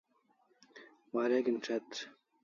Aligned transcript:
Wareg'in 1.13 1.59
ch'etr 1.63 1.97